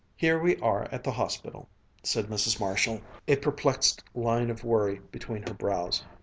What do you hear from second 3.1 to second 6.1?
a perplexed line of worry between her brows.